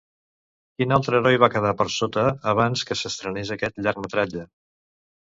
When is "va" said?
1.43-1.49